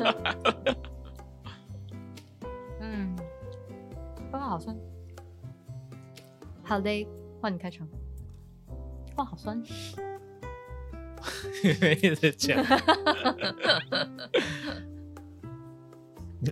[2.80, 3.14] 嗯，
[4.32, 4.74] 哇，好酸。
[6.62, 7.06] 好嘞，
[7.40, 7.86] 换你开场。
[9.16, 9.62] 哇，好酸。
[12.02, 12.56] 一直讲。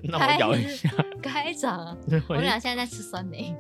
[0.03, 0.91] 那我咬一下。
[1.23, 1.97] 开场。
[2.29, 3.57] 我们俩现在在吃酸梅。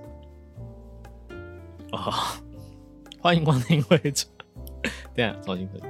[1.92, 2.12] 哦，
[3.22, 4.30] 欢迎光临会场。
[5.14, 5.84] 对啊，重新开始。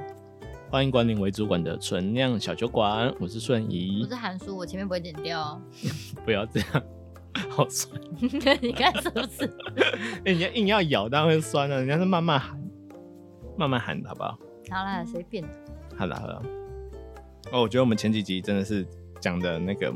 [0.71, 5.41] 欢迎光临为主管的存量小酒馆，我是顺仪，我是韩叔，我前面不会剪掉。
[5.41, 5.61] 哦
[6.23, 6.83] 不要这样，
[7.49, 7.99] 好酸。
[8.61, 9.51] 你看是不是？
[10.25, 11.79] 哎， 你要硬要咬，当然会酸了。
[11.79, 12.55] 人家是慢慢喊，
[13.57, 14.37] 慢慢含，好不好？
[14.69, 15.43] 好啦，随便。
[15.97, 16.43] 好了好了。
[17.51, 18.85] 哦，我觉得我们前几集真的是
[19.19, 19.91] 讲的那个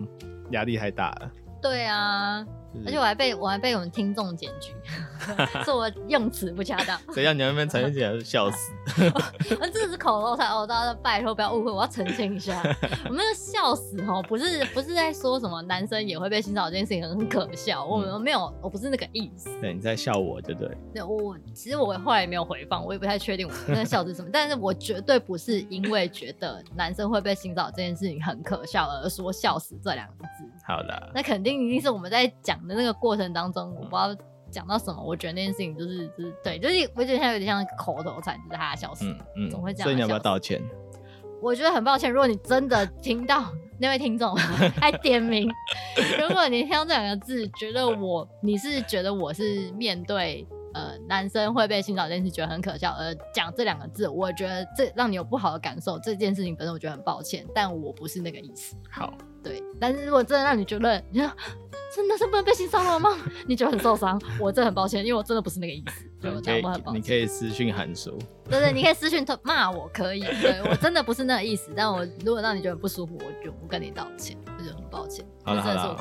[0.50, 1.32] 压力太大了。
[1.62, 2.44] 对啊。
[2.86, 4.74] 而且我还被我还被我们听众检举，
[5.64, 7.00] 说我用词不恰当。
[7.14, 8.72] 谁让你们那边澄清起来是笑死？
[9.60, 12.62] 我这是口头禅哦，大家拜托不要误会，我要澄清一下。
[13.06, 19.50] 我们那个笑死哦，不是不是在说什么男生也会被性骚扰这件事情很可笑，我们没有，我不是那个意思。
[19.62, 20.78] 对，你在笑我，对不对？
[20.96, 30.44] 对，我其实我后来也没有回放，我也不太确定我那个笑是什么，但是我绝对不是因为觉得男生会被性骚扰这件事情很可笑而说笑死这两个字。
[30.66, 32.60] 好的，那肯定一定是我们在讲。
[32.68, 34.16] 的那个过程当中，我不知道
[34.52, 39.84] 讲到什么，我觉得那件事情就是就是对，就是我觉得像有点像口头禅，就是他的笑死，嗯嗯，总会这样。
[39.86, 40.62] 所以你要不要道歉？
[41.42, 44.34] 我觉得很抱歉，如果你真的听到那位听众
[44.80, 45.52] 还点名，
[46.20, 58.76] 如果你听到这两个字，觉得我你是觉得我是面对呃男生会被性骚扰这件事觉得很可笑，而讲这两个字，我觉得这让你有不好的感受，这件事情本身我觉得很抱歉，但我不是那个意思。
[58.90, 59.14] 好，
[59.44, 61.32] 对，但是如果真的让你觉得你说。
[61.96, 63.16] 真的是不能被性骚扰吗？
[63.46, 64.20] 你觉得很受伤？
[64.40, 66.10] 我真的很抱歉，因为我真的不是那个意思。
[66.20, 67.00] 对，我讲我很抱歉。
[67.00, 68.18] 你可以私讯函数。
[68.50, 70.22] 对对，你可以私讯他骂我可以。
[70.22, 75.24] 对，我真的不是那个意思，但我如果让你觉得不舒服，我就不跟你道歉，我就是很抱歉。
[75.44, 75.96] 好了好了，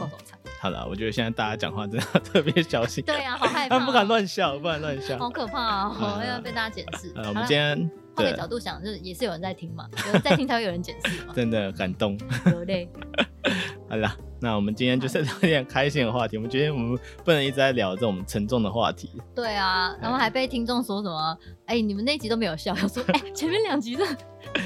[0.63, 3.03] 好了，我觉得现在大家讲话真的特别小心。
[3.05, 6.17] 对呀，好害怕， 不敢乱笑，不敢乱笑，好可怕啊！
[6.21, 7.13] 我要被大家检视。
[7.17, 11.33] 呃，我们今天换个角度想，就是也是有人在听嘛，有人在听才会有人检视嘛。
[11.35, 12.17] 真的感动。
[12.45, 12.89] 流泪。
[13.91, 14.17] 好了。
[14.41, 16.37] 那我们今天就是聊点开心的话题。
[16.37, 19.11] 我们觉得我们不能一直在聊这种沉重的话题。
[19.35, 21.39] 对啊，然后还被听众说什么？
[21.67, 22.73] 哎、欸，你们那集都没有笑。
[22.73, 24.05] 我说，哎、欸，前面两集的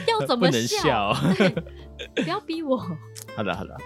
[0.08, 1.14] 要怎么笑。
[2.14, 2.76] 不要逼我。
[3.34, 3.76] 好的，好的，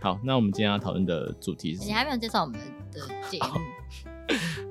[0.00, 0.18] 好。
[0.22, 1.84] 那我们今天要讨论的主题是？
[1.84, 2.58] 你还没有介绍我们
[2.92, 3.60] 的节目。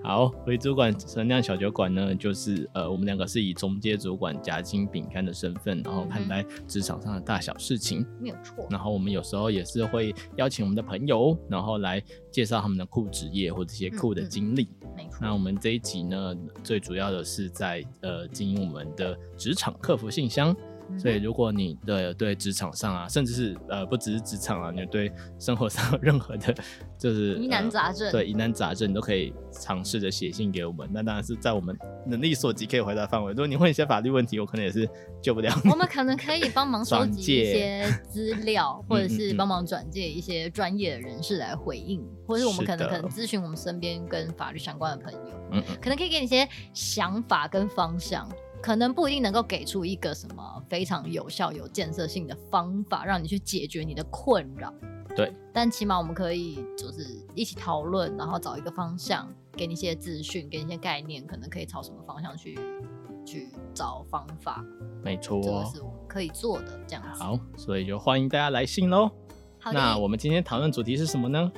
[0.02, 8.66] 好， 回主管纯酿小酒馆呢，就是呃，我们两个是以中介主管夹心饼干的身份，然后看待职场上的大小事情，没有错。
[8.70, 12.02] 然后我们有时候也是会邀请我们的朋友，然后来
[12.32, 14.70] 介绍他们的酷职业或者一些酷的经历。
[14.96, 15.18] 没错。
[15.22, 20.56] 那我们这一集呢，最主要的是在呃经营我们的职场客服信箱。
[20.98, 26.54] 所以，如果你的对职场上啊，甚至是呃，不只是职场啊，你对生活上有任何的，
[26.98, 30.90] 就是疑难杂症，对疑难杂症，你都可以尝试着写信给我们。
[30.92, 33.32] 那当然是在我们能力所及可以回答范围。
[33.32, 34.90] 如果你问一些法律问题，我可能也是
[35.22, 35.70] 救不了你。
[35.70, 45.20] 我们可能可以帮忙 收集一些资料，或者是帮忙转介一些专业的人士来回应，或者是我们可能可能咨询我们身边跟法律相关的朋友，
[45.52, 48.30] 嗯，可能可以给你一些想法跟方向。
[48.62, 54.74] 可能不一定能够给出一个什么非常有效、有建设性的方法，让你去解决你的困扰。
[55.16, 62.60] 对，但起码我们可以就是一起讨论，然后找一个方向，给你一些资讯，给你一些概念，可能可以朝什么方向去
[63.26, 64.64] 去找方法。
[65.04, 67.24] 没错，这个是我们可以做的这样子。
[67.24, 69.10] 好，所以就欢迎大家来信喽。
[69.58, 71.52] 好，那我们今天讨论主题是什么呢？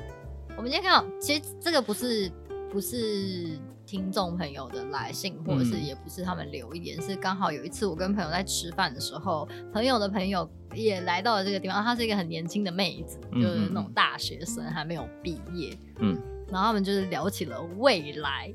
[0.55, 2.31] 我们今天看到，其实这个不是
[2.71, 3.59] 不是。
[3.91, 11.83] 听众朋友的来信，或者是也不是他们留言，嗯、是刚好有一次我跟朋友在吃饭的时候，朋友的朋友也来到了这个地方。
[11.83, 15.77] 她是一个很年轻的妹子，嗯、就是那种大学生，还没有毕业。
[15.99, 18.49] 嗯，然后他们就是聊起了未来。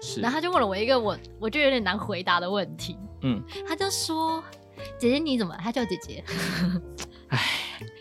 [0.00, 2.96] 是，然后他就问了我一个我我觉得有点难回答的问题。
[3.20, 4.42] 嗯，他就说
[4.98, 6.24] ：“姐姐你怎么？”他叫姐姐。
[7.28, 7.38] 哎，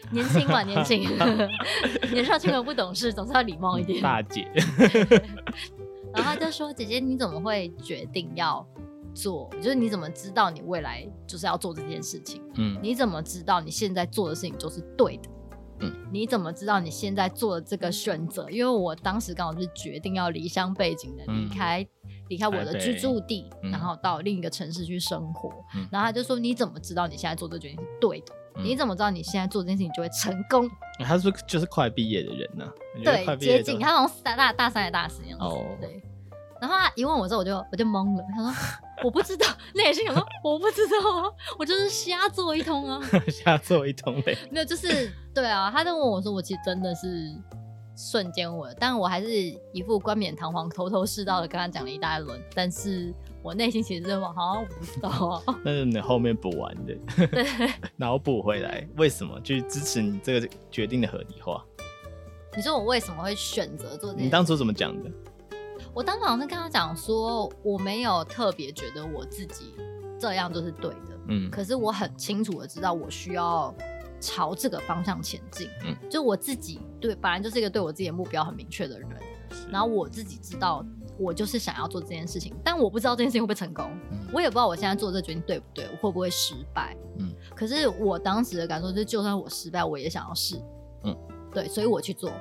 [0.10, 1.04] 年轻嘛， 年轻，
[2.14, 4.02] 年少轻狂不懂事，总是要礼貌一点。
[4.02, 4.48] 大姐。
[6.14, 8.66] 然后他就说：“姐姐，你怎么会决定要
[9.14, 9.50] 做？
[9.62, 12.42] 就是你怎么知道你未来就是要做这件事情？
[12.56, 15.30] 嗯，你怎么知道你现在做的事情就是对的？
[15.80, 18.50] 嗯，你怎么知道你现在做的这个选择？
[18.50, 21.88] 因为我当时刚好是决定要离乡背景的离开，
[22.30, 25.50] 离开我的居住地，然后到另一个城市去生活。
[25.92, 28.34] 然后他就说：你怎么知道你现在做这决定是对的？
[28.62, 30.70] 你怎么知道你现在做这件事情就会成功？
[31.00, 32.70] 他是就是快毕业的人呢？
[33.04, 35.46] 对，接近他从大大大三还大四样子。
[35.46, 36.02] 哦，对。
[36.60, 38.24] 然后他一问我之后，我就我就懵了。
[38.36, 38.54] 他说
[39.04, 44.38] ：“我不知道， 内心想说我不知道啊，我就是瞎做一通啊， 瞎做一通呗。
[44.52, 47.34] 没有，就是对啊，他就问我说，我其实真的是
[47.98, 49.28] 瞬间我，但我还是
[49.74, 53.12] 一副冠冕堂皇、头头是道的跟他讲了一大轮，但是
[53.42, 55.58] 我内心其实是往好像我不知道啊。
[55.66, 57.44] 那是你后面补完的，对，
[57.98, 61.66] 然后补回来，为什么去支持你这个决定的合理化？
[62.56, 64.20] 你说我为什么会选择做这？
[64.20, 65.10] 你当初怎么讲的？
[65.94, 69.74] 我当时好像是跟他讲说，我没有特别觉得我自己
[70.20, 73.74] 这样就是对的，嗯，可是我很清楚的知道我需要
[74.20, 79.10] 朝这个方向前进，嗯，就我自己对，本来就是一个对我自己的目标很明确的人，
[79.70, 80.86] 然后我自己知道
[81.18, 90.62] 我就是想要做这件事情，但我不知道这件事情会不会成功，嗯，我也不知道我现在做这个决定对不对，我会不会失败，嗯，可是我当时的感受就是，就算我失败，我也想要试，
[91.04, 91.18] 嗯，
[91.54, 92.32] 对，所以我去做，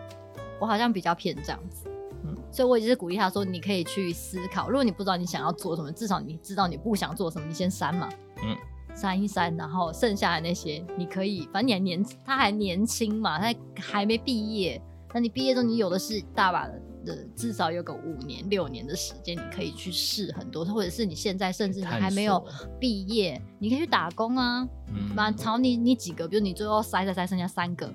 [0.60, 1.86] 我好像比较偏这样子。
[2.24, 8.08] 嗯所以，我一直是鼓励他说：“你可以去思考，如果你不知道你想要做什么，至少你知道你不想做什么，你先删嘛，
[8.42, 8.56] 嗯，
[8.94, 14.82] 删一删，然后剩下的那些，你可以，反正你还年，他还年轻嘛，他还没毕业，
[15.14, 22.44] 那你毕业之后，你有的是大把的，的至少有个五年、六年的时间，你可以去试很多，或者是你现在甚至你还没有
[22.80, 27.88] 毕业，你可以去打工啊，嗯，满朝你你几个，比如你最后筛筛筛剩下三个，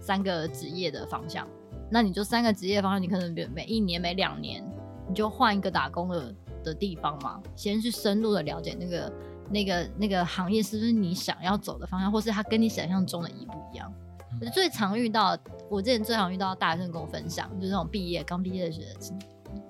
[0.00, 1.46] 三个职业的方向。”
[1.92, 4.64] 那你就三个职业方向，你可能每一年、每两年，
[5.08, 9.12] 你就换一个打工的的地方嘛，先去深入的了解那个、
[9.50, 13.92] 那个、那个行业是不是你想要走的方向，或是它跟你想象中的一不一样。
[14.40, 15.36] 我最常遇到，
[15.68, 19.18] 我之前最常遇到大学生跟我分享，就是那种毕业刚毕业的学生。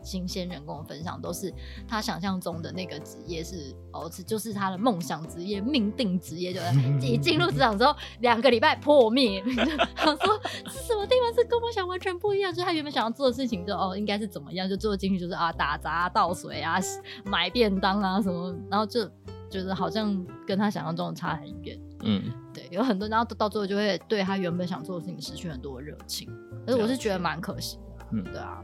[0.03, 1.53] 新鲜人跟我分享，都是
[1.87, 6.61] 他想象中的那个职业是哦，是就是他的梦想职业、命定职业，就
[7.07, 9.43] 一进入职场之后，两个礼拜破灭。
[9.97, 12.53] 他说是什么地方是跟我想完全不一样？
[12.53, 16.79] 就是他原本想要做的事情就，就哦应该是怎么样，就做进去就是啊打杂、倒水啊、
[17.25, 19.05] 买便当啊什么，然后就
[19.51, 21.79] 觉得好像跟他想象中的差很远。
[22.03, 26.29] 嗯，对，有很多，然后到最后就会对他原本想做的事情失去很多热情。
[26.65, 28.07] 可是我是觉得蛮可惜的。
[28.13, 28.63] 嗯，对啊。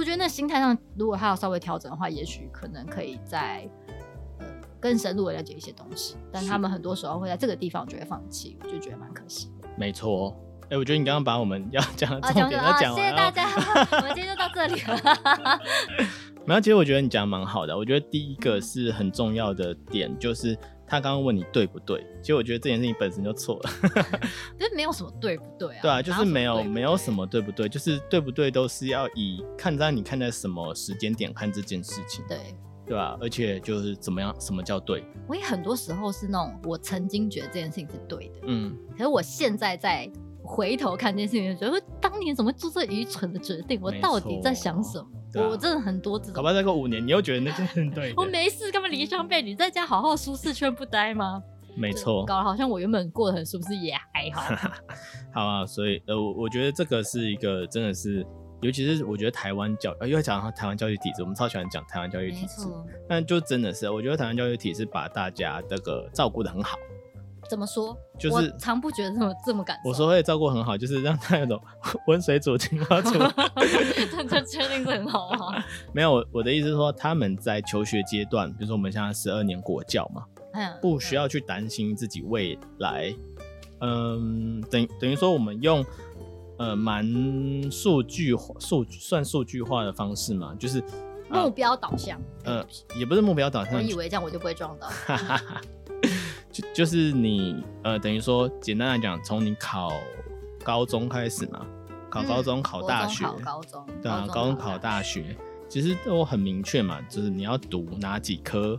[0.00, 3.68] 我觉得那心态上，如果他要稍微调整的话，也许可能可以再
[4.38, 4.46] 呃
[4.80, 6.16] 更深入的了解一些东西。
[6.32, 9.68] 但他们很多时候会在这个地方就会放弃，我就觉得蛮可惜的。
[9.76, 10.34] 没错，
[10.64, 12.96] 哎、欸，我觉得你刚刚把我们 要讲的重点都讲完了。
[12.96, 13.48] 谢谢大家，
[13.98, 15.60] 我们今天就到这里了。
[16.44, 17.76] 没有其实我觉得你讲的蛮好的。
[17.76, 20.58] 我觉得第一个是很重要的点，就是。
[20.92, 22.06] 他刚刚问你对不对？
[22.20, 23.70] 其实我觉得这件事情本身就错了，
[24.60, 25.80] 就是没有什么对不对啊？
[25.80, 32.38] 对啊，就是没有没有什么对不对，就是对不对都是要以看在你看在什么时间点看这件事情，对
[32.84, 33.16] 对吧？
[33.22, 35.02] 而且就是怎么样，什么叫对？
[35.26, 40.06] 我也很多时候是那种我曾经觉得这件事情是对的，嗯，可是我现在在
[40.44, 43.80] 回头看这件事情，觉得当年怎么做这愚蠢的决定？
[43.82, 45.06] 我到底在想什么？
[45.40, 48.12] 啊、我真的很多这种，搞不好再过五年，你又觉得那件事对。
[48.16, 51.42] 我没事，干嘛离乡背井，在家好好舒适圈不待吗？
[51.74, 54.42] 没错，搞得好像我原本过得很舒适也还好。
[55.32, 58.26] 好啊，所以呃，我我觉得这个是一个真的是，
[58.60, 62.66] 尤其是我觉得台湾教，呃，因为讲台湾教育体制，我们超喜欢讲台湾教育体制，
[63.08, 66.76] 但就真的是，我觉得台湾教育体制把大家这个照顾得很好。
[67.52, 67.94] 怎么说？
[68.18, 69.92] 就是我常不觉得这么这么感动。
[69.92, 71.60] 我说会照顾很好，就是让他有种
[72.08, 73.10] 温水煮青蛙煮。
[74.10, 75.62] 这这确定是很好吗？
[75.92, 80.24] 没有，我的意思是说，他们在求学阶段，比如说我们现在十二年国教嘛，
[80.54, 83.14] 嗯，不需要去担心自己未来。
[83.82, 85.84] 嗯，等等于说，我们用
[86.56, 87.04] 呃蛮
[87.70, 90.82] 数据、数算数据化的方式嘛，就是
[91.28, 92.18] 目标导向。
[92.44, 92.64] 呃，
[92.98, 93.74] 也不是目标导向。
[93.74, 94.88] 我以为这样我就不会撞到。
[96.52, 99.92] 就就是你呃，等于说简单来讲，从你考
[100.62, 101.66] 高中开始嘛，
[102.10, 105.36] 考高中、考大学，考高中，对啊，高中考大学，
[105.68, 108.78] 其实都很明确嘛，就是你要读哪几科，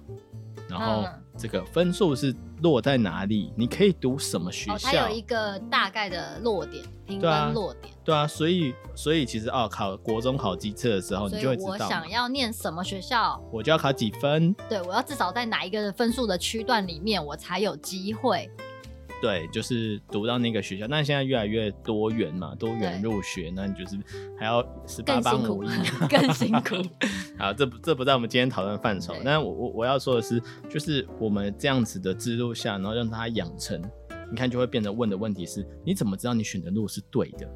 [0.69, 1.03] 然后
[1.37, 7.93] 这个分数是落在哪里，你可以读什么学校，它有一个大概的落点，平分落点。
[8.03, 14.53] 对啊，所以所以其实哦，考国中考机测的时候，你就会知道我想要念什么学校，我就要考几分。
[14.69, 18.49] 对，我要至少在哪一个分数的区段里面，我才有机会。
[19.23, 20.85] 对，就是读到那个学校。
[20.85, 23.97] 那现在越来越多元嘛，多元入学，那你就是
[24.37, 25.69] 还要十八般武艺，
[26.09, 26.75] 更辛苦。
[27.39, 29.15] 好，这不这不在我们今天讨论范畴。
[29.23, 33.81] 那我我我要说的是，就是我们这样子的制度下，然后让他养成，
[34.29, 37.49] 你看就会变得问的问题是，你怎么知道你选的路是对的？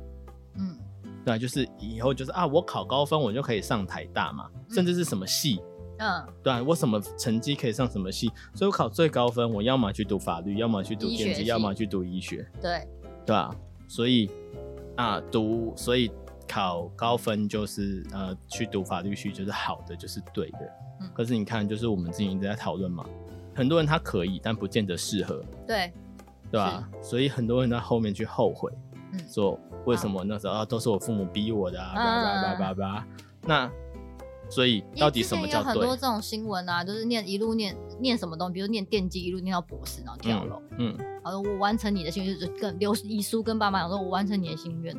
[0.59, 0.79] 嗯，
[1.25, 5.76] 对啊，就是以后就是啊，我考高分我就可以上台大嘛，甚至是什么系，嗯，
[6.43, 12.87] 对啊，我什么成绩可以上什么系，所以我考最高分，我要么去读法律，要么去读电机，要么去读医学，对，
[13.25, 13.53] 对啊，
[13.87, 14.29] 所以
[14.95, 16.11] 啊，读，所以
[16.47, 20.59] 考高分就是呃去读法律系就是好的，就是对的。
[21.01, 23.05] 嗯，可是你看，就是我们之前一直在讨论嘛，
[23.53, 25.43] 很多人他可以，但不见得适合。
[25.67, 25.91] 对，
[26.51, 26.89] 对吧？
[27.01, 28.71] 所以很多人在后面去后悔，
[29.13, 33.07] 嗯，说为什么那时候啊都是我父母逼我的啊，叭叭叭叭叭。
[33.41, 33.71] 那
[34.49, 35.73] 所以到底什么叫对？
[35.73, 40.61] 有很多这种新闻啊，就是念一路念念什么东西，比如念电机一路念到博士，然后跳楼。
[40.77, 44.95] 嗯，好、嗯、我完成你的心愿，就是跟留遗书跟爸妈讲说，我完成你的心愿。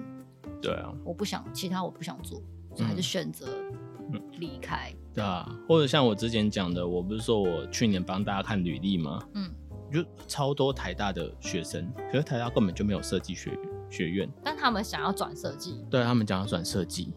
[0.61, 2.43] 对啊，我不想其他，我不想做，
[2.75, 3.47] 所以还是选择
[4.39, 4.99] 离开、嗯。
[5.15, 9.23] 对啊，或者像我之前讲的，我不是说我去年帮大家看履历吗？
[9.35, 9.51] 嗯，
[9.93, 13.57] 就超多台大的学生，可是台大根本就没有设计学
[13.89, 17.13] 学院，但他们想要转设计，对他们想要转设计。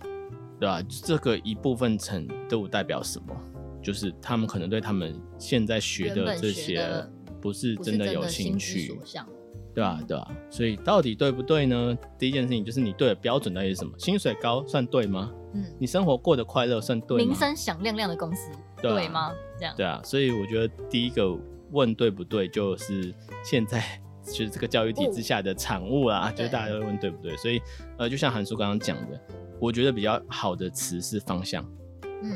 [0.61, 0.79] 对吧？
[0.87, 3.35] 这个一部分程度代表什么？
[3.81, 7.03] 就是他们可能对他们现在学的这些
[7.41, 8.95] 不是真的有兴趣，
[9.73, 9.99] 对吧？
[10.07, 10.31] 对吧？
[10.51, 11.97] 所以到底对不对呢？
[12.19, 13.91] 第一件事情就是你对的标准到底是什么？
[13.97, 15.33] 薪水高算对吗？
[15.55, 17.25] 嗯，你生活过得快乐算对吗？
[17.25, 19.33] 名声响亮亮的公司对，对吗？
[19.57, 19.99] 这样对啊。
[20.03, 21.35] 所以我觉得第一个
[21.71, 23.11] 问对不对，就是
[23.43, 23.83] 现在
[24.23, 27.35] 就是这个教育体制下的产物啦，哦、就是大家都会问对不对。
[27.37, 27.59] 所以
[27.97, 29.19] 呃，就像韩叔刚刚讲的。
[29.61, 31.63] 我觉得比较好的词是方向，
[32.23, 32.33] 嗯，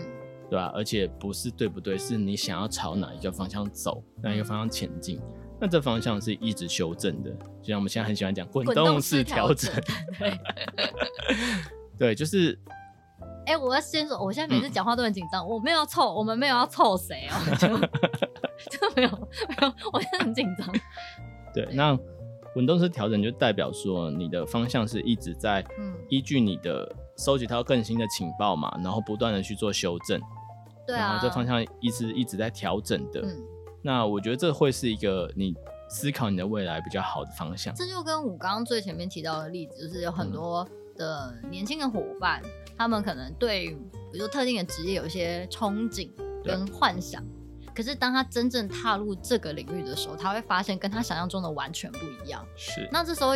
[0.48, 0.72] 对吧？
[0.75, 5.20] 而且不是对不对，是你想要朝哪一个方向走，哪一个方向前进。
[5.60, 7.32] 那这方向是一直修正的，
[7.63, 9.74] 就像我们现在很喜欢讲滚动式调整。
[10.20, 10.39] 对，
[11.98, 12.60] 对，就是。
[13.48, 17.67] 哎、欸，我要先说，我现在每次讲话都很紧张、嗯，我没有要凑，我们没有要凑谁哦，就
[18.77, 20.67] 就没有没有，我现在很紧张。
[21.53, 21.98] 对，那
[22.53, 25.63] 滚动式调整就代表说你的方向是一直在
[26.10, 26.96] 依据你的。
[27.18, 30.20] 收集到更新的情报嘛，然后不断的去做修正，
[30.86, 33.22] 对啊，然后这方向一直一直在调整的。
[33.22, 33.42] 嗯，
[33.82, 35.56] 那我觉得这会是一个你
[35.90, 37.74] 思考你的未来比较好的方向。
[37.74, 40.68] 这就跟我刚刚最前面提到的例子，就是有很多
[40.98, 43.70] 的年轻的伙伴，嗯，他们可能对
[44.12, 46.10] 比如说特定的职业有一些憧憬
[46.44, 47.24] 跟幻想，
[47.74, 52.46] 可是当他真正踏入这个领域的时候，他会发现跟他想象中的完全不一样。
[52.58, 53.32] 是，那这时候。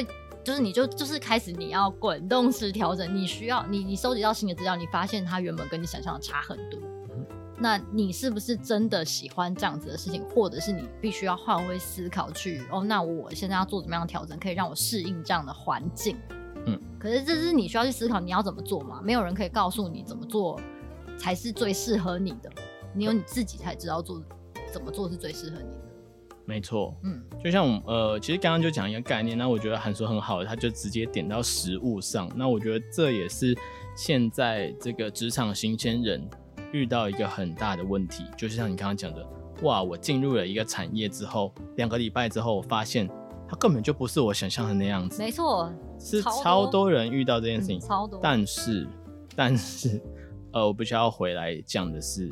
[0.49, 6.79] 就是你就就是开始你要滚动式调整，你需要你你收集到新的资料，你发现它原本跟你想象的差很多，
[7.11, 7.23] 嗯，
[7.59, 16.17] 那你是不是真的喜欢这样子的事情，或者是你必须要换位思考去哦，那我现在要做怎么样的调整，可以让我适应这样的环境？
[16.65, 18.99] 嗯，可是这是你需要去思考你要怎么做嘛？
[19.03, 20.59] 没有人可以告诉你怎么做
[21.15, 22.49] 才是最适合你的，
[22.95, 24.19] 你有你自己才知道做
[24.73, 25.88] 怎么做是最适合你的。
[26.49, 32.27] 没错，嗯，就像我呃，其实刚刚就讲一个概念，那我觉得韩叔很好，他就直接点到实物上。
[32.35, 33.55] 那我觉得这也是
[33.95, 36.27] 现在这个职场新鲜人
[36.71, 39.23] 遇到一个很大的问题，就是像你刚刚讲的，
[39.61, 43.07] 哇，我进入了一个产业之后，两个礼拜之后，我发现
[43.47, 45.21] 它根本就不是我想象的那样子。
[45.21, 48.19] 没错，是超多人遇到这件事情，嗯、超多。
[48.23, 48.87] 但是，
[49.35, 50.01] 但是，
[50.51, 52.27] 呃，我必须要回来讲的是。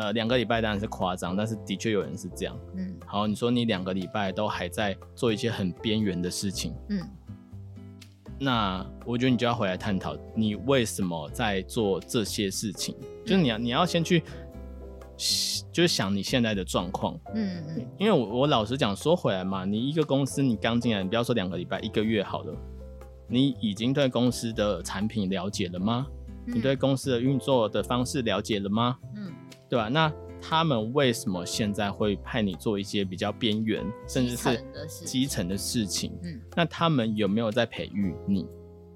[0.00, 2.58] 呃，两个礼拜当然是夸张，但是的确有人是这样。
[2.74, 7.06] 嗯，好，你说你两个礼拜都还在做一些很边缘的事情，嗯，
[8.38, 12.96] 那我觉得你就要回来探讨，你为什么在做这些事情？
[12.98, 14.22] 嗯、就是你要你要先去，
[15.70, 22.56] 就是想你现在的状况，嗯嗯，因为我我老实讲，说回来嘛，你一个公司你刚进来，你不要说两个礼拜，一个月好了，
[23.28, 26.06] 你已经对公司的产品了解了吗？
[26.46, 28.96] 嗯、你对公司的运作的方式了解了吗？
[29.70, 29.70] 嗯。
[29.70, 29.88] 对吧？
[29.88, 30.12] 那
[30.42, 34.60] 他们为什么现在会派你做一些比较边缘，甚至是
[35.04, 36.12] 基层的事情？
[36.24, 38.48] 嗯，那他们有没有在培育你？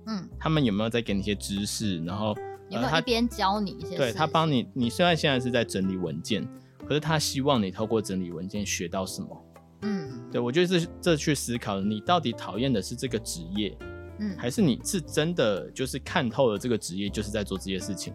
[0.07, 2.02] 嗯，他们有没有在给你一些知识？
[2.04, 2.35] 然后
[2.71, 3.97] 有没有一边教你一些？
[3.97, 6.45] 对，他帮你，你虽然现在是在整理文件，
[6.88, 9.45] 可是他希望你透过整理文件学到什么？
[9.83, 13.76] 嗯，对，我觉得这这去思考，你到底讨厌的是这个职业，
[14.19, 18.12] 嗯，还是你是真的就是看透了这个职业，就是在做这些事情？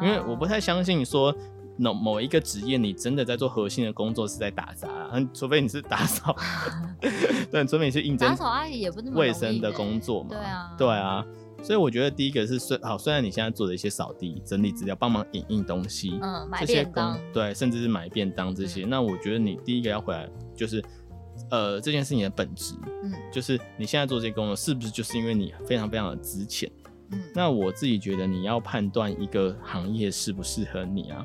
[0.00, 1.36] 因为我不太相信说。
[1.76, 5.20] 某某一个职业，你真的在做核心的工作，是在打杂啊？
[5.32, 6.36] 除非你是打扫，
[7.50, 10.28] 对，除非你是应征打扫阿姨也不那么卫生的工作嘛。
[10.30, 11.24] 对啊，对啊。
[11.62, 20.82] 所以我觉得第一个是虽好，虽然你现在做的一些扫地、整理资料、帮忙影印东西，嗯，买便当，对，甚至是买便当这些，嗯，那我觉得你第一个要回来就是，
[21.52, 22.74] 呃，这件事情的本质，
[23.04, 26.68] 嗯，就是你现在做这些工作，是不是就是因为你非常非常的值钱？
[27.12, 31.24] 嗯，那我自己觉得你要判断一个行业适不适合你啊。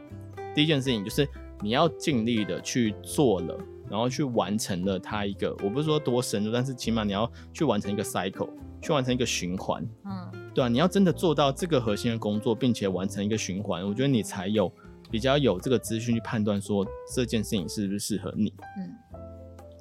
[0.58, 1.30] 第一件事情就是
[1.62, 3.56] 你要尽力的去做了，
[3.88, 8.50] 然后去完成了它一个，我不是说多深入，但是起码你要去完成一个 cycle，
[8.82, 14.74] 去完成一个循环，嗯，对啊，你要真的做到这个核心的工作，并且完成一个循环，我觉得你才有
[15.12, 16.84] 比较有这个资讯去判断说
[17.14, 18.90] 这件事情是不是适合你，嗯，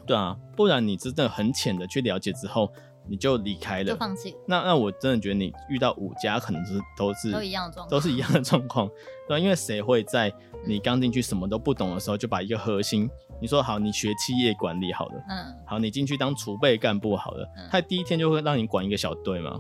[0.06, 2.71] 对啊，不然你真的很浅的去了解之后，
[3.08, 4.36] 你就离开了，就放弃。
[4.46, 8.90] 那那我真的觉得你遇到五家可能是都是都一样的状况，都是一样的状况，
[9.28, 10.32] 对，因为谁会在
[10.66, 13.08] 你刚进去什么都不懂的时候就把一个核心，
[13.40, 19.58] 你说好，你学企业管理好了，嗯，好，你进去当储备干部好了，嗯、他第一天就会让你管一个小队吗？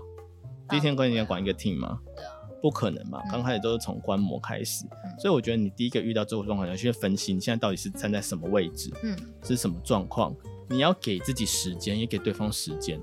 [0.68, 2.00] 第一天跟你管一个 team 吗？
[2.16, 10.34] 对啊，不可能嘛，刚开始都是从观摩开始，嗯、所以我觉得你第一个遇到这种状况，要去分析你现在到底是站在什么位置，嗯，是什么状况，
[10.68, 13.00] 你要给自己时间，也给对方时间。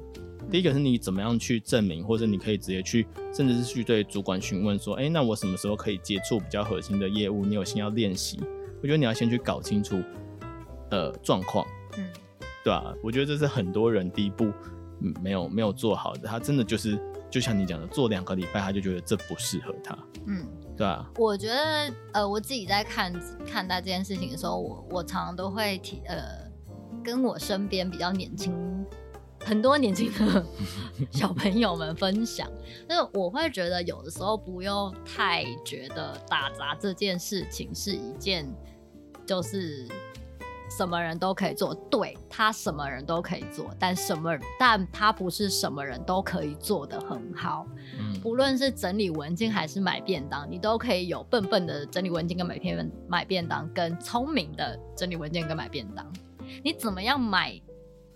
[0.52, 7.44] 第一个是你怎么样去证明，或者你可以直接去，甚至是去对主管询问说，哎、欸，那我什么时候可以接触比较核心的业务？
[7.46, 8.40] 你有心要练习？
[8.82, 10.02] 我觉得你要先去搞清楚，
[10.92, 11.66] 呃，状况，
[11.98, 12.06] 嗯，
[12.64, 12.94] 对吧、啊？
[13.02, 14.52] 我觉得这是很多人第一步，
[15.02, 17.00] 嗯，没有没有做好的，他真的就是
[17.32, 19.98] 就像你讲的，做两个礼拜他就觉得这不适合他，
[20.28, 20.46] 嗯，
[20.78, 21.10] 对啊。
[21.18, 23.14] 我觉得，呃，我自己在看
[23.46, 26.52] 看待这件事情的时候，我我常常都会提，呃，
[27.04, 28.54] 跟我身边比较年轻。
[29.46, 30.46] 很多年轻的
[31.12, 32.50] 小朋友们分享，
[32.88, 38.48] 就是我会觉得有的时候不用太觉得打杂这件事情是一件
[39.26, 39.88] 就是
[40.78, 47.68] 什么人都可以做，对，他什么人都可以做，但什么但他不是什么人都可以做的很好。
[48.00, 56.12] 嗯，不论是整理文件还是买便当，你都可以有笨笨的整理文件跟买便买便当，跟聪明的整理文件跟买便当。
[56.64, 57.62] 你怎么样买？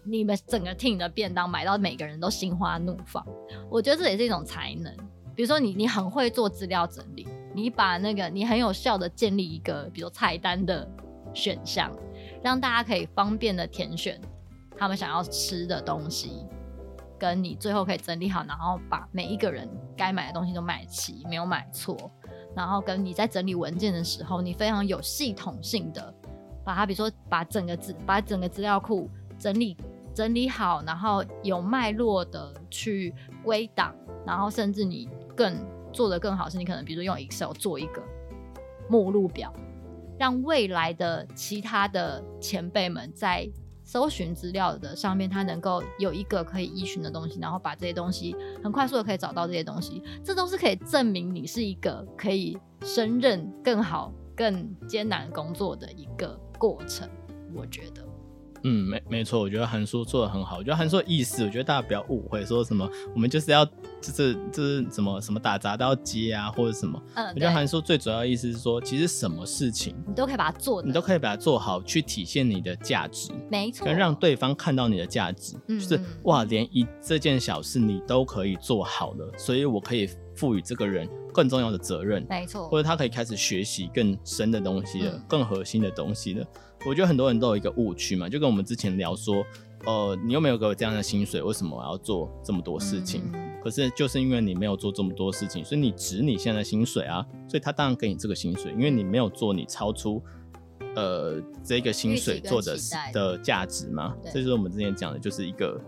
[0.09, 3.25] 你们整个 team 的便当买到每个人都心花怒放，
[3.69, 4.95] 我觉得这也是一种才能。
[5.35, 10.87] 比如说你你很会做资料整理，你把那个你很有效的建立一个，比如菜单的
[11.33, 11.91] 选项，
[12.41, 14.19] 让大家可以方便的填选
[14.77, 16.45] 他们想要吃的东西，
[17.19, 21.95] 跟你最后可以整理好，然后把每一个人该买的东西都买齐，没有买错。
[22.55, 26.11] 然后跟你在整理文件的时候，你非常有系统性的
[26.63, 29.77] 把它，比如说把整个资把整个资料库整理。
[30.17, 33.93] 整理好，然后有脉络的去归档，
[34.25, 38.01] 然后甚至你更做的更好，是你可能比如说用 Excel 做一个
[38.89, 39.53] 目录表，
[40.17, 43.47] 让未来的其他的前辈们在
[43.83, 57.07] 搜寻资料的上面，他能够有一个可以依循的东西，然后把这些东西很快速的可以找到这些东西，这都是可以证明你是一个可以胜任更好、更艰难工作的一个过程，
[57.53, 58.06] 我觉得。
[58.63, 60.57] 嗯，没没错，我觉得韩叔做的很好。
[60.57, 67.01] 我觉得韩叔的意思，我觉得大家不要误会，说什么我们就是要就是就是什么什么打杂都要接啊，或者什么。
[67.15, 73.31] 嗯，我觉得韩叔最主要的意思是说，其实什么事情你都可以把它做，你都可以把它做好，去体现你的价值。
[73.49, 82.25] 没错，跟让对方看到你的价值，嗯、就是哇，连一这件小事你都可以做好了，所以我可以赋予这个人更重要的责任。
[82.29, 86.45] 没错，或者他可以开始学习更深的东西了，嗯、更核心的东西了。
[86.85, 89.43] 我觉得很多人都有一个误区嘛，就跟我们之前聊说，
[89.85, 93.23] 呃，你又没有给我这样的薪水，为什么我要做这么多事情？
[93.33, 100.21] 嗯、可是就是因为你没有做这么多事情，所以你值你现在的薪水啊，所以他当然给你这个薪水，因为你没有做你超出
[100.95, 102.77] 呃这个薪水做的
[103.11, 104.15] 的价值嘛。
[104.25, 105.81] 这就是我们之前讲的，就是一个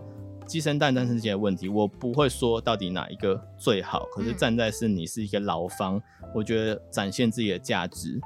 [0.50, 1.68] 鸡生蛋，蛋生鸡的问题。
[1.68, 8.20] 我不会说到底哪一个最好，可是站在是你是一个劳方，嗯、我觉得展现自己的价值。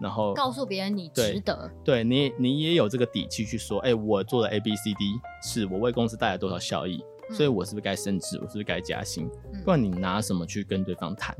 [0.00, 9.30] 然后告诉别人你值得，对，对你，你也有这个底气去说，哎、欸，我做的 A B C D 是我为公司带来多少效益，嗯、所以我是不是该升职，我是不是该加薪？
[9.52, 11.36] 嗯、不然你拿什么去跟对方谈？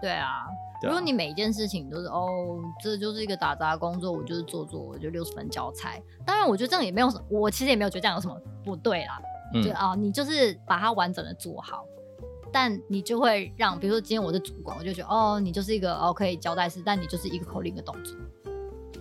[0.00, 0.44] 对啊，
[0.80, 5.98] 对啊，如果你每一件事情都是哦，这就是一个打杂工作，我就是做做，我就六十分交差。
[6.24, 9.18] 当然，我觉得这样也没有什么，我其实也没有觉得这样有什么不对啦。
[9.54, 11.84] 嗯、就啊、哦，你就是把它完整的做好。
[12.52, 18.16] 但你就会让，比如说今天我是主管，我就觉得哦，你就是一个哦可以交代式，但你就是一个口令的动作。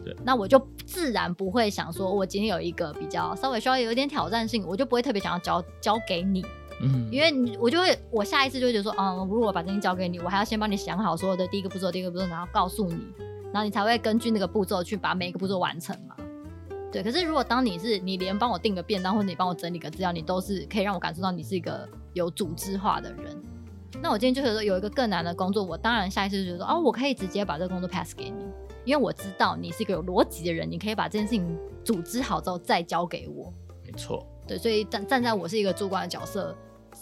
[0.04, 6.46] 对，那我就自然不会想说，我今天有一个比较稍微需要有一点挑战性，我就不会特别想要交交给你。
[6.82, 12.98] 嗯，因为你我就会，我下一次就会觉得说，嗯，如果我把这件交给你，我还要先帮你想好所有的第一个步骤、第一个步骤，然后告诉你，
[13.54, 16.16] 然后你才会根据那个步骤去把每一个步骤完成嘛。
[16.96, 23.38] 对，可是如果当你是你连帮我订个便当，或者你帮我整理个资料，你都是可以让我感受到你是一个有组织化的人。
[24.02, 28.46] 那我今天就是说有一个更难的工作，我当然下意识就觉得说，哦，我可以直接把这个工作 pass 给你，
[28.86, 33.54] 因为我知道你是一个有逻辑的人，你可以把这件事情组织好之后再交给我。
[33.84, 36.56] 没错，对，所以站站在我是一个主管的角色，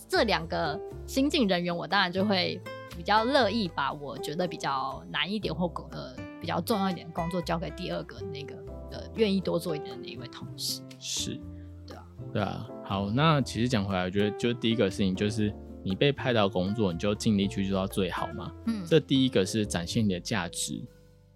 [0.10, 2.60] 这两个新进人员，我当然就会
[2.98, 8.56] 比较乐意把我觉得比较难一点或呃比较重要一点的工作交给第二个那个
[8.94, 10.82] 呃愿意多做一点的那一位同事。
[11.00, 11.38] 是，
[11.86, 12.70] 对啊，对啊。
[12.86, 15.54] 好，那其实讲回来，我觉得就第一个事情就是。
[15.86, 18.50] 你被派到工作，你就尽力去做到最好嘛。
[18.68, 20.82] 嗯，这第一个是展现你的价值，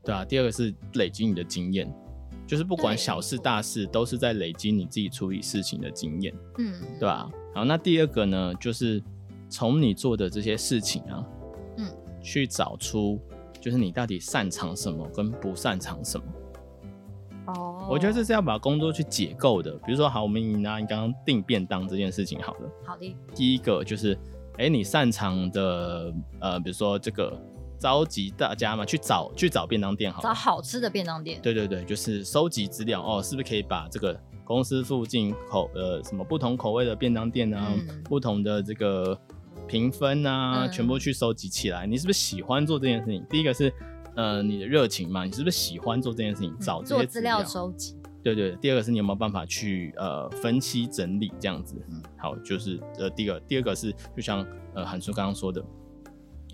[0.06, 0.24] 对啊。
[0.24, 1.93] 第二个是累积你的经验，
[2.48, 6.34] 就是不管小事大事，都是在累积你自己处理事情的经验。
[6.60, 7.30] 嗯，对吧？
[7.54, 9.04] 好，那第二个呢，就是
[9.50, 11.28] 从你做的这些事情啊，
[11.76, 11.86] 嗯，
[12.22, 13.20] 去找出
[13.60, 16.26] 就是你到底擅长什么跟不擅长什么。
[17.88, 19.71] 哦，我觉得这是要把工作去解构的。
[19.86, 22.69] 比如说，好，我们拿你刚刚订便当这件事情好了。
[22.86, 23.15] 好的。
[23.34, 24.13] 第一个就是，
[24.58, 27.41] 哎、欸，你擅长的，呃，比如说这个
[27.80, 31.39] 召集大家嘛，去找去找便当店好，找好吃的便当店。
[31.41, 39.17] 对对对，就是收集资料哦，是不是可以把这个公司附近口呃什么不同口味的便当店啊，嗯、不同的这个
[39.65, 41.88] 评分啊，嗯、全部去收集起来？
[41.88, 43.26] 你是不是喜欢做这件事情？
[43.30, 43.73] 第一个是。
[44.18, 46.58] 呃，你的热情嘛，你是不是喜欢做这件事情？
[46.60, 47.96] 找这些做资料收集。
[48.24, 51.76] 对，对对，第二个是你有没有办法去呃分析整理这样子？
[51.90, 55.62] 嗯，好，就是呃第二，第二个是就像呃韩叔刚刚说的，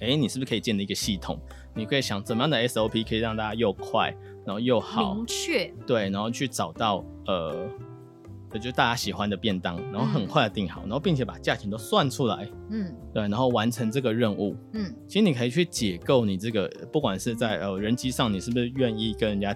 [0.02, 1.40] 哎、欸，你是不是可以建立一个系统？
[1.74, 4.14] 你可以想怎么样的 SOP 可以让大家又快，
[4.46, 7.68] 然后又好明确，对，然后去找到呃。
[8.60, 19.56] 就大家喜欢的便当，然后很快的订好，嗯、然后并且把价钱都算出来，嗯，对，然后完成这个任务，嗯，其实你可以去解构你这个，不管是在呃人机上，你是不是愿意跟人家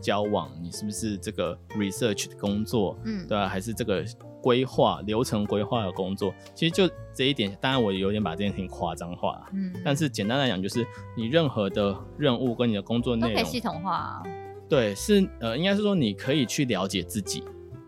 [0.00, 4.04] 交往，你是不是这个 research 的工作，嗯，对啊，还是这个
[4.42, 14.22] 规划流程规划的工作，其实就这一点，当然我有点把这件事情夸张化，嗯，但是简单来讲，就是你任何的任务跟你的工作内容都可以系统化，啊，
[14.68, 17.42] 对，是呃，应该是说你可以去了解自己，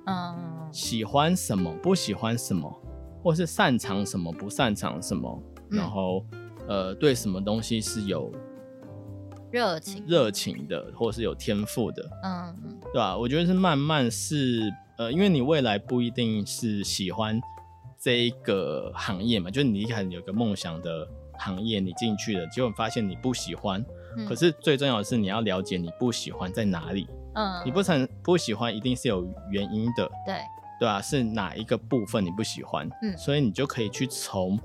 [0.07, 0.50] 嗯。
[0.73, 2.71] 喜欢什么，不喜欢什么，
[3.23, 6.25] 或是擅长什么，不擅长什么，嗯、然后
[6.69, 8.33] 呃，对什么东西是有
[9.51, 12.55] 热情、热情的，或是有天赋的，嗯，
[12.93, 13.17] 对吧？
[13.17, 17.41] 我觉得是慢慢是呃，因为你未来不一定是喜欢
[17.99, 23.85] 这一个行业嘛，就是你一开始有个梦想的行业，你进去了，结果发现你不喜欢，
[24.17, 30.37] 嗯、可是最重要的是你要了解你不喜欢在哪里，嗯，你不成不喜欢一定是有原因的，对。
[30.81, 32.89] 对啊，是哪一个部分你不喜欢？
[33.03, 34.59] 嗯，所以你就可以去从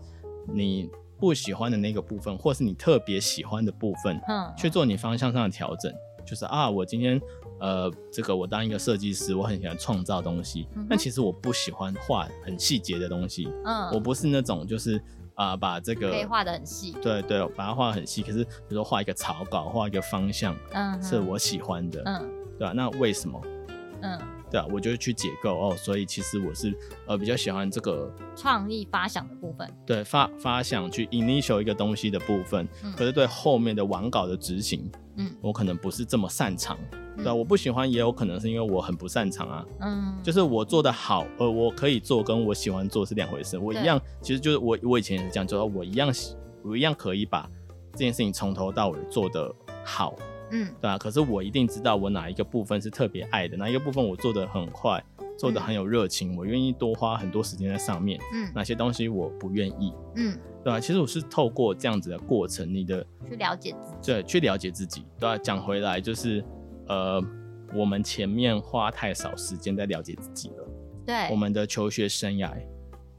[0.47, 5.93] 你不喜欢的那个部分，或是你特别喜欢的部分，嗯，去做你方向上的调整。
[6.25, 7.21] 就是啊，我今天
[7.60, 13.47] 呃，这个我当一个设计师，我很喜欢创造东西，嗯，但其实我不喜欢画很细节的东西。
[13.65, 14.97] 嗯，我不是那种就是
[15.36, 16.93] 啊、呃，把这个可以画的很细。
[17.01, 18.23] 对对，把它画得很细。
[18.23, 22.01] 可是比如说画一个草稿，画一个方向，嗯，是我喜欢的。
[22.06, 22.73] 嗯，对吧、啊？
[22.73, 23.39] 那为什么？
[24.01, 24.19] 嗯。
[24.51, 26.73] 对啊，我就去解构哦，所以其实我是
[27.08, 36.77] 呃比较喜欢这个创意发想的部分，对发发想去 initial 一个东西的部分，嗯、可是对后面的完稿的执行，嗯，我可能不是这么擅长，
[37.17, 46.13] 嗯、对啊，我不喜欢也有可能是因为我很不擅长啊，嗯，就是我做的好，呃，我可以做跟我喜欢做是两回事，我一样，其实就是我我以前也是这样，就是我一样
[46.63, 47.49] 我一样可以把
[47.93, 49.53] 这件事情从头到尾做的
[49.84, 50.15] 好。
[50.51, 55.03] 嗯，对啊，可是我一定知道我哪一个部分是特别爱的，哪一个部分我做的很快，
[55.38, 58.19] 做的很有热情，嗯、我愿意多花很多时间在上面。
[58.34, 59.93] 嗯，哪些东西我不愿意？
[60.15, 65.05] 嗯，对啊，其实我是透过这样子的过程，你的去了解自己，对，去了解自己。
[65.19, 66.43] 对啊，讲回来就是，
[66.88, 67.21] 呃，
[67.73, 70.67] 我们前面花太少时间在了解自己了。
[71.05, 72.51] 对，我们的求学生涯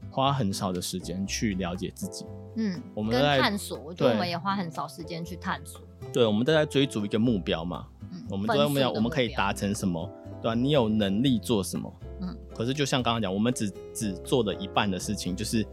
[0.09, 2.25] 花很少的时间去了解自己。
[2.55, 5.79] 嗯，我们在探索，我觉得我们也花很少时间去探索。
[6.13, 7.85] 对，我们都在追逐一个目标嘛。
[8.11, 10.09] 嗯，我们都在目标，我们可以达成什么？
[10.41, 10.55] 对吧？
[10.55, 11.93] 你有能力做什么？
[12.21, 12.37] 嗯。
[12.55, 15.65] 可是就像刚刚讲，我们只只做了一半的事情，就是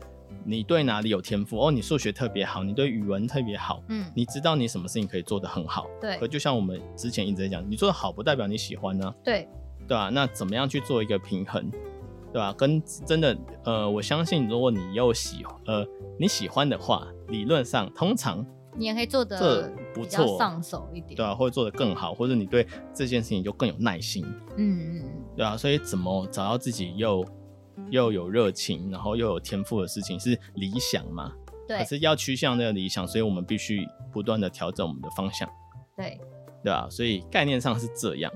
[0.45, 5.87] 你对哪里有天赋哦，你数学特别好，你对语文特别好，嗯，你知道你什么事情可以做得很好。
[6.01, 6.19] 对。
[6.19, 9.15] 可就像我们之前一直在讲，你做的好不代表你喜欢呢。
[9.23, 9.49] 对。
[9.87, 10.11] 对吧？
[10.13, 11.71] 那怎么样去做一个平衡？
[12.33, 12.53] 对吧？
[12.55, 15.87] 跟真的呃，我相信如果你又喜呃
[16.19, 18.45] 你喜欢的话，理论上通常。
[18.77, 24.25] 你也可以做的不错上手一点，对啊，或者做得更好，或者你对这件事情就更有耐心，
[24.57, 25.05] 嗯嗯，
[25.37, 27.25] 对啊，所以怎么找到自己又
[27.91, 31.33] 又有热情，然后又有天赋的事情是理想嘛？
[31.69, 35.49] 对，可是要趋向那个理想，所以我们必须不断的调整我们的方向，
[35.97, 36.21] 对，
[36.63, 38.33] 对啊，所以概念上是这样，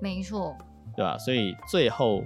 [0.00, 0.56] 没错，
[0.96, 2.22] 对啊，所以最后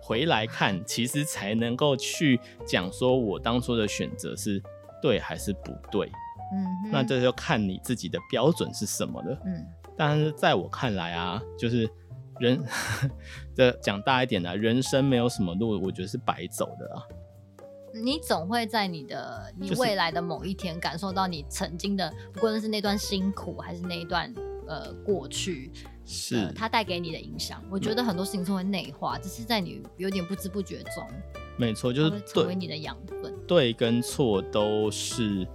[0.00, 4.62] 回来看，其实才能够去讲说我当初的选择是
[5.02, 6.10] 对还是不对。
[6.52, 9.38] 嗯，那这就看你自己的标准是什么了。
[9.44, 11.88] 嗯，但是在我看来啊，就是
[12.38, 12.62] 人
[13.54, 17.02] 这讲大一点的，人生没有什么路，我觉得是白走的啊。
[17.92, 24.32] 你总会在你的你未来的某一天感受到你曾经的，不论是那段辛苦，还是那一段
[24.66, 25.72] 呃过去，
[26.04, 27.62] 是、呃、它带给你的影响。
[27.68, 31.04] 我觉得很多事情是会内化，只是在你有点不知不觉中，
[31.56, 33.34] 没错，就是会成为你的养分。
[33.46, 35.46] 对跟错都是。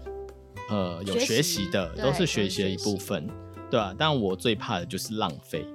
[0.70, 3.28] 呃，有学习的都是学习的一部分，
[3.70, 5.66] 对啊，但我最怕的就是浪费。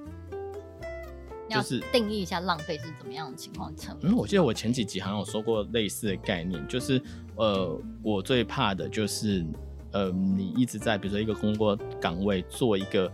[1.52, 3.98] 就是定义一下浪费是怎么样的情况成。
[4.02, 7.02] 嗯，我记得我前几集好像有说过类似的概念，就是
[7.34, 9.44] 呃，我最怕的就是
[9.90, 13.12] 呃，你一直在比如说一个工作岗位做一个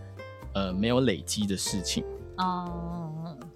[0.53, 2.03] 呃没有累积的事情
[2.37, 3.06] 哦。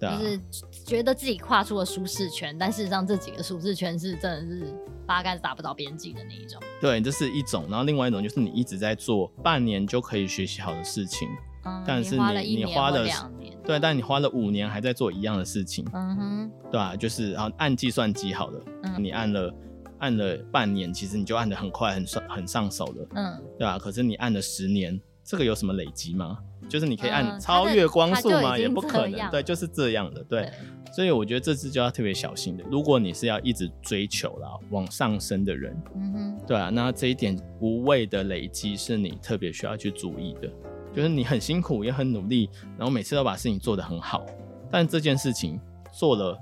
[0.06, 0.40] 啊、就是
[0.84, 4.74] 觉得自己跨出了舒适圈，但事实上这几个舒适圈是真的是
[5.06, 6.60] 八竿子打不着边际的那一种。
[6.80, 7.66] 对，这是一种。
[7.68, 11.28] 然后另外一种就是你一直在做半年就可以学习好的事情，
[11.64, 16.96] 嗯、但是你你花了两年，对，但你花了五年还在做一样的事情，嗯哼，对吧、啊？
[16.96, 19.54] 就是然后按计算机好了，嗯、你按了
[19.98, 23.78] 按了半年，其实你就按的很快很上很上手了，嗯，对吧、啊？
[23.78, 26.38] 可是你按了十年，这个有什么累积吗？
[26.72, 28.56] 就是你可以按超越光速吗？
[28.56, 30.40] 也不可能，对，就是这样的，对。
[30.40, 30.52] 对，
[30.90, 32.64] 所以我觉得这次就要特别小心的。
[32.70, 40.50] 如果你是要一直追求啦往上升的人，嗯哼，对啊，那这一点无谓的累积是你特别需要去注意的。
[40.94, 44.24] 就是你很辛苦也很努力，然后每次都把事情做得很好，
[44.70, 45.60] 但这件事情
[45.92, 46.38] 做了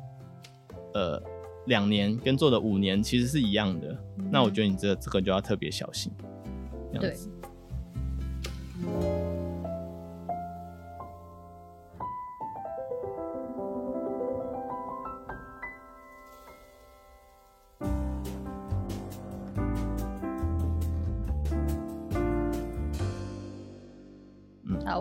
[0.95, 1.21] 呃
[1.67, 3.89] 两年跟做了五年其实是一样的，
[4.19, 6.13] 嗯、那我觉得你这这个就要特别小心。
[6.93, 7.31] 这样子。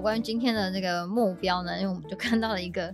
[0.09, 2.91] 关于今天的这个目标呢，因为我们就看到了一个，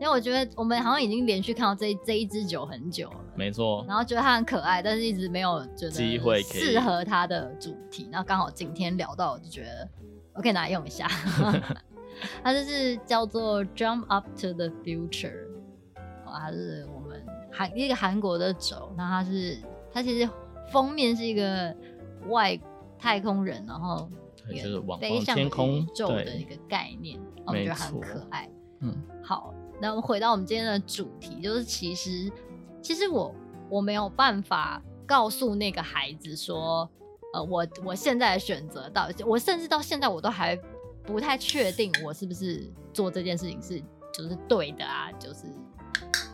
[0.00, 3.84] 为我觉得我们好像已经连续看到这这一支酒很久了，没错。
[3.86, 8.08] 然后觉得它很可爱，但是一直没有觉得机会适合它的主题。
[8.10, 9.88] 然后刚好今天聊到，我就觉得
[10.34, 11.06] 我可以拿来用一下。
[12.42, 15.46] 它就是叫做 Jump Up to the Future，
[16.24, 18.92] 它是我们韩一个韩国的酒。
[18.98, 19.56] 然后它是
[19.92, 20.28] 它其实
[20.72, 21.72] 封面是一个
[22.26, 22.58] 外
[22.98, 24.10] 太空人，然后。
[24.54, 28.48] 就是往飞向天空宇宙的一个概念，我觉得很可爱。
[28.80, 32.30] 嗯，好，那我们回到我们今天的主题，就是其实，
[32.82, 33.34] 其实我
[33.70, 36.88] 我没有办法告诉那个孩子说，
[37.32, 40.54] 呃，我我现在的选择到，我甚至到现在我都还
[41.04, 43.80] 不太确定，我是不是做这件事情是
[44.12, 45.44] 就是对的啊，就是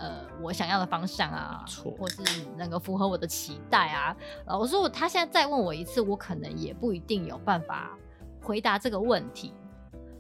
[0.03, 2.21] 呃我想要的方向啊，错，或是
[2.59, 4.17] 能够符合我的期待啊。
[4.45, 7.97] 呃，我说他现在再问我一次，我可能也不一定有办法。
[8.45, 9.55] 回答这个问题，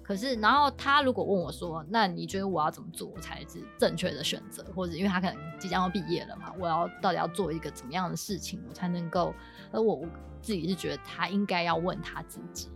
[0.00, 9.34] 可是，然后他如果问我说：“那你觉得我要怎么做才是正确的选择？”或者因为他可能即将要毕业了嘛，我要到底要做一个怎么样的事情，我才能够？
[9.72, 10.06] 而我我
[10.40, 12.70] 自己是觉得他应该要问他自己。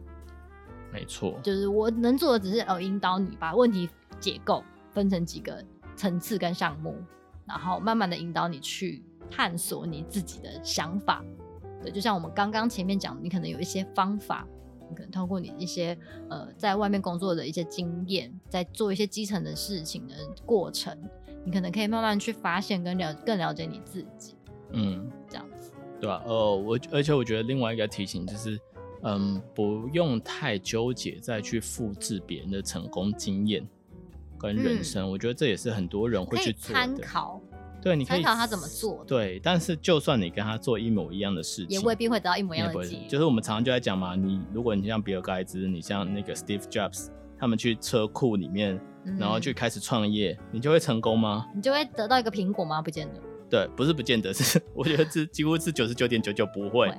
[0.93, 3.89] 没错，就是我能做的只是呃引导你把问题
[4.19, 5.65] 解构，分成几个
[5.97, 6.95] 层次跟项目，
[7.47, 11.25] 然后慢慢的引导你去探索你自己的想法。
[11.83, 14.47] 对，就像我们刚刚前面讲，你可能有一些方法。
[14.89, 15.99] 你可能通过你一些
[16.31, 20.97] 呃在外面工作的一些经验，在做一些基层的事情的过程，
[21.45, 24.37] 你可能可以慢慢去发现跟了更了解你自己。
[24.71, 26.23] 嗯，这样子，对吧？
[26.25, 28.61] 呃，我而且我觉得另外一个提醒就是，
[29.03, 33.67] 嗯，不用太纠结再去复制别人的成功经验
[34.39, 35.05] 跟人生。
[35.05, 37.41] 嗯，我觉得这也是很多人会去参考。
[37.83, 39.05] 对，你可以参考他怎么做。
[39.07, 43.07] 对，但是就算你跟他做一模一样的事情，也未必会得到一模一样的结果。
[43.09, 51.47] 就是我们常常就在讲嘛，你如果你像比尔盖茨，你像那个 Steve Jobs，他们去车库里面，嗯、然后去开始创业，你就会成功吗？
[51.55, 52.83] 你就会得到一个苹果吗？
[52.83, 53.21] 不见得。
[53.49, 56.93] 对，不是不见得，是 我觉得这几乎是九十九点九九不会。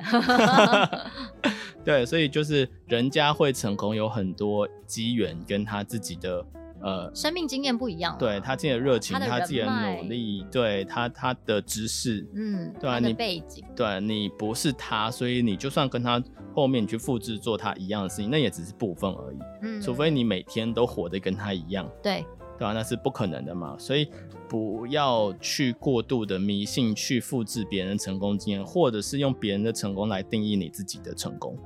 [1.84, 6.46] 对，所以就是人家会成功，有很多机缘跟他自己的。
[6.82, 22.26] 呃，生命经验不一样，对他自己的热情，他，他自己的努力，对他他的知识，嗯，对啊，你背景，对你不是他，所以你就算跟他后面你去复制做他一样的事情，那也只是部分而已，嗯，除非你每天都活得跟他一样，对，
[22.58, 24.08] 对啊，那是不可能的嘛，所以
[24.48, 31.58] 不要去过度的迷信去复制别人的成功经验，或者是用别人的成功来定义你自己的成功。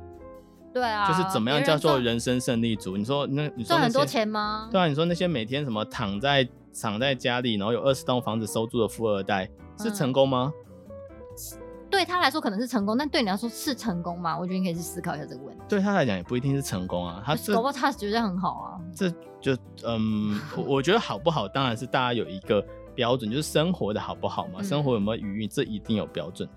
[0.74, 2.96] 对啊，就是怎么样叫做人生胜利组？
[2.96, 4.70] 你说那你说赚很多钱吗？
[4.72, 6.48] 对啊，你说那些每天什么躺在
[6.80, 10.54] 躺在家里，然后有二十栋房子收租的富二代，是成功吗？
[10.54, 14.40] 嗯，对他来说可能是成功，但对你来说是成功吗？
[14.40, 15.62] 我觉得你可以去思考一下这个问题。
[15.68, 18.80] 对他来讲也不一定是成功啊，他是，搞不好他觉得很好啊。
[18.96, 19.10] 这
[19.42, 26.48] 就嗯，我觉得好不好，当然是大家有一个标准，就是生活的好不好嘛，嗯、生活有没有余裕，这一定有标准。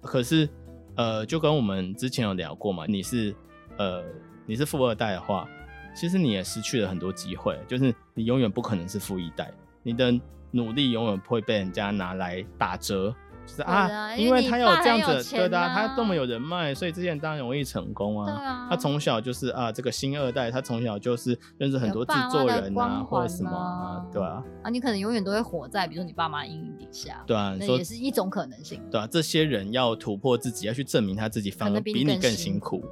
[0.00, 0.48] 可是
[0.94, 3.34] 呃，就跟我们之前有聊过嘛，你是。
[3.78, 4.04] 呃，
[4.46, 5.48] 你是富二代的话，
[5.94, 9.50] 其实你也失去了很多机会，就是你永远不可能是富一代，
[9.82, 10.12] 你的
[10.50, 13.14] 努力永远不会被人家拿来打折，
[13.46, 18.32] 就是啊，啊因为他有这样子，啊、对的，他这么有人脉，所以这些人当然容易成功啊。
[18.32, 24.42] 啊，他从小就是啊，这个星二代，他从小就是认识很多制作人啊，或者什么啊，对啊。
[24.62, 28.82] 啊，你可能永远都会活在比如说你爸妈阴影底下，对啊，那也是一种可能性。
[28.90, 32.82] 对啊，这些人要突破自己，要去证明他自己，反而比你更辛苦，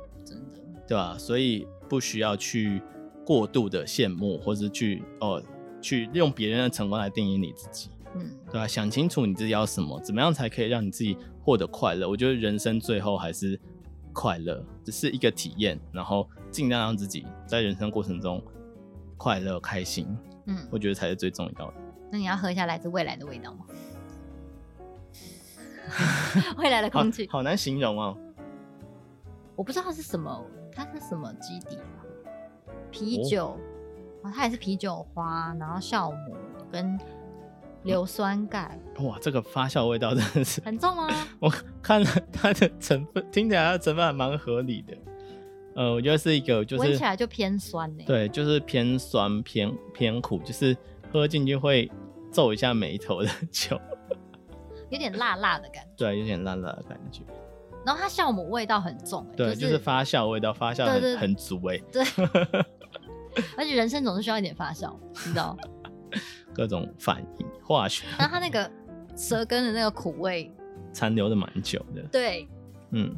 [0.87, 1.16] 对吧？
[1.18, 2.81] 所以不需要去
[3.25, 5.42] 过度的羡慕，或是去哦，
[5.81, 7.90] 去用别人的成功来定义你自己。
[8.14, 8.66] 嗯，对吧？
[8.66, 12.09] 想清楚你自己要什么，怎么样才可以让你自己获得快乐？
[12.09, 13.61] 我觉得人生最后还是
[14.12, 18.42] 快乐，只是一个体验，然后尽量让自己在人生过程中
[19.16, 20.07] 快乐开心。
[20.46, 21.75] 嗯，我觉得才是最重要的。
[22.11, 23.66] 那你要喝一下来自未来的味道吗？
[26.59, 28.16] 未来的空气好，好难形容哦。
[29.55, 30.44] 我不知道它是什么，
[30.77, 31.79] 它是什么基底？
[32.91, 33.59] 啤酒，
[34.23, 36.37] 哦，它也是啤酒花，然后酵母
[36.71, 36.99] 跟。
[37.83, 41.07] 硫酸钙，哇，这个发酵味道真的是很重吗？
[41.39, 41.49] 我
[41.81, 44.97] 看了它的成分，听起来它的成分还蛮合理的。
[45.77, 48.03] 呃，我觉得是一个，就是闻起来就偏酸呢。
[48.05, 50.77] 对，就是偏酸偏偏苦，就是
[51.12, 51.89] 喝进去会
[52.33, 53.81] 皱一下眉头的 酒，
[54.91, 55.91] 有点辣辣的感觉。
[55.97, 57.23] 对，有点辣辣的感觉。
[57.87, 61.79] 然后它酵母味道很重，对，就是、就是发酵味道，发酵很对很足哎。
[61.92, 62.05] 对，
[63.57, 65.57] 而且人生总是需要一点发酵，你知道。
[66.53, 68.68] 各种反应化学，那它那个
[69.14, 70.51] 舌根的那个苦味
[70.92, 72.03] 残留的蛮久的。
[72.11, 72.49] 对，
[72.90, 73.14] 嗯，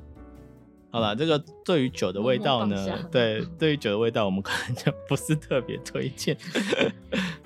[0.90, 2.76] 好了，这个对于酒的味道呢，
[3.10, 6.36] 对，对于酒的味道，我们可能就不是特别推荐。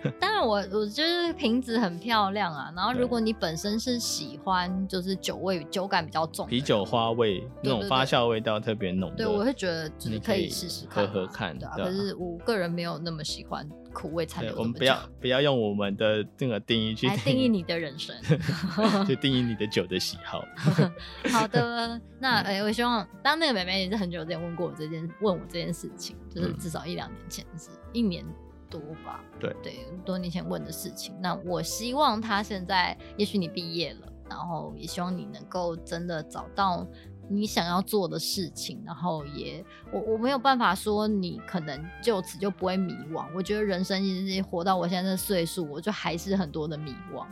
[0.21, 2.73] 当然我，我我觉得瓶子很漂亮啊。
[2.75, 11.59] 然后，如果你本身是喜欢就是酒味、酒感比较重，啤酒花味那种发酵味道特别浓，对，我会觉得就是可以试试喝喝看。
[11.59, 13.69] 对啊，可是我个人没有那么喜欢。
[13.95, 14.57] 苦味残留。
[14.57, 18.17] 我们不要不要用我们的这个定义去定义，定义你的人生，
[19.07, 20.43] 就定义你的酒的喜好。
[21.31, 28.25] 好的，那哎、欸，我希望当那个妹妹也是很久之前问过我这件，问我这件事情，就是至少一两年前是一年
[28.73, 29.23] 多吧。
[29.39, 31.15] 对对，多年前问的事情。
[31.21, 36.85] 那我希望他现在，也许你毕业了，然后也希望你能够真的找到。
[37.29, 43.25] 你想要做的事情，然后也我我没有办法说你可能就此就不会迷惘。
[43.35, 47.25] 我觉得人生一直活到我现在这岁数，我就还是很多的迷惘。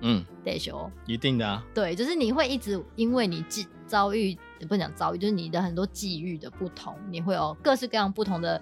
[0.00, 1.64] 嗯，得，修一定的啊。
[1.72, 8.60] 对，就是你会一直因为你际遭遇，也不讲遭遇，就是你的很多际遇的不同，你会有各式各样不同的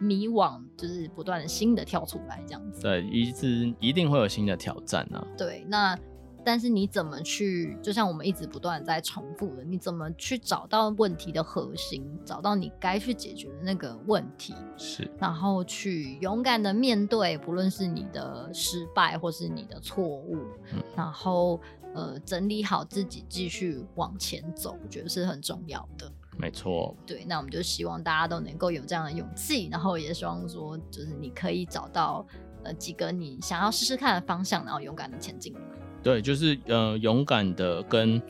[0.00, 2.82] 迷惘，就是不断的新的跳出来这样子。
[2.82, 5.24] 对，一直一定会有新的挑战啊。
[5.38, 5.96] 对，那。
[6.42, 7.76] 但是你怎么去？
[7.82, 14.54] 就像我们一直不断在重复的，你怎么去找到问题的核心，找到你该去解决的那个问题？
[14.78, 20.38] 是，然后去勇敢的面对，不论是你的失败或是你的错误，
[20.72, 21.60] 嗯、然后
[21.94, 26.10] 呃整理好自己，继续往前走，我觉得是很重要的。
[26.40, 26.96] 没错。
[27.06, 32.26] 对，那我们就希望大家都能够有这样的勇气，然后也希望说，就是你可以找到
[32.64, 35.54] 呃几个你想要试试看的方向，然后勇敢的前进。
[36.02, 38.20] 对，就是呃，勇敢的跟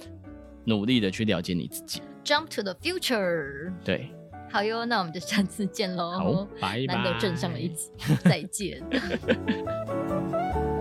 [0.65, 2.03] 努力的去了解你自己。
[2.25, 3.73] Jump to the future。
[3.85, 4.11] 对，
[4.51, 6.11] 好哟，那我们就下次见喽。
[6.11, 6.95] 好，拜拜。
[6.95, 7.91] 难得正上了一集，
[8.25, 8.83] 再见。